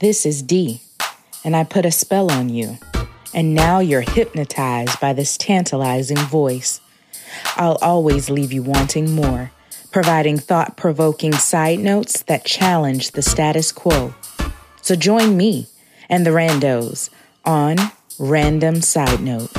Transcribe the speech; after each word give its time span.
This 0.00 0.24
is 0.24 0.40
D, 0.40 0.80
and 1.44 1.54
I 1.54 1.62
put 1.62 1.84
a 1.84 1.90
spell 1.90 2.32
on 2.32 2.48
you. 2.48 2.78
And 3.34 3.54
now 3.54 3.80
you're 3.80 4.00
hypnotized 4.00 4.98
by 4.98 5.12
this 5.12 5.36
tantalizing 5.36 6.16
voice. 6.16 6.80
I'll 7.56 7.76
always 7.82 8.30
leave 8.30 8.50
you 8.50 8.62
wanting 8.62 9.10
more, 9.10 9.52
providing 9.90 10.38
thought 10.38 10.78
provoking 10.78 11.34
side 11.34 11.80
notes 11.80 12.22
that 12.22 12.46
challenge 12.46 13.10
the 13.10 13.20
status 13.20 13.72
quo. 13.72 14.14
So 14.80 14.96
join 14.96 15.36
me 15.36 15.66
and 16.08 16.24
the 16.24 16.30
randos 16.30 17.10
on 17.44 17.76
Random 18.18 18.80
Side 18.80 19.20
Note. 19.20 19.52